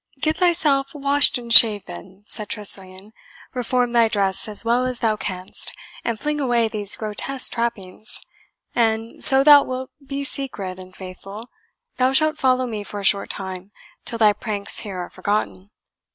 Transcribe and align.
"Get 0.19 0.37
thyself 0.37 0.95
washed 0.95 1.37
and 1.37 1.53
shaved, 1.53 1.85
then," 1.85 2.25
said 2.27 2.49
Tressilian; 2.49 3.13
"reform 3.53 3.91
thy 3.91 4.07
dress 4.07 4.47
as 4.47 4.65
well 4.65 4.83
as 4.87 4.97
thou 4.97 5.15
canst, 5.15 5.71
and 6.03 6.19
fling 6.19 6.39
away 6.41 6.67
these 6.67 6.95
grotesque 6.95 7.53
trappings; 7.53 8.19
and, 8.73 9.23
so 9.23 9.43
thou 9.43 9.61
wilt 9.61 9.91
be 10.03 10.23
secret 10.23 10.79
and 10.79 10.95
faithful, 10.95 11.49
thou 11.97 12.13
shalt 12.13 12.39
follow 12.39 12.65
me 12.65 12.83
for 12.83 12.99
a 12.99 13.03
short 13.05 13.29
time, 13.29 13.71
till 14.03 14.17
thy 14.17 14.33
pranks 14.33 14.79
here 14.79 14.97
are 14.97 15.09
forgotten. 15.11 15.69